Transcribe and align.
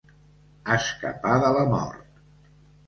Escapar 0.77 1.37
de 1.47 1.55
la 1.59 1.69
mort. 1.77 2.21